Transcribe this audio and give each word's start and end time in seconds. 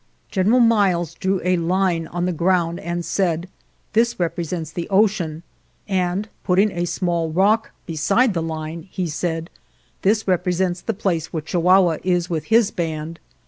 "General 0.31 0.61
Miles 0.61 1.13
drew 1.13 1.39
a 1.43 1.57
line 1.57 2.07
on 2.07 2.25
the 2.25 2.33
ground 2.33 2.79
and 2.79 3.05
said,' 3.05 3.47
This 3.93 4.19
represents 4.19 4.71
the 4.71 4.89
ocean,' 4.89 5.43
and, 5.87 6.27
putting 6.43 6.71
a 6.71 6.85
small 6.85 7.29
rock 7.29 7.69
beside 7.85 8.33
the 8.33 8.41
line, 8.41 8.87
he 8.89 9.05
said, 9.05 9.51
1 9.51 9.51
This 10.01 10.27
represents 10.27 10.81
the 10.81 10.95
place 10.95 11.31
where 11.31 11.43
Chihua 11.43 11.77
hua 11.77 11.97
is 12.03 12.31
with 12.31 12.45
his 12.45 12.71
band.' 12.71 13.19